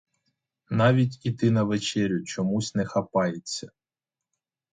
[0.69, 3.71] Навіть іти на вечерю чомусь не хапається.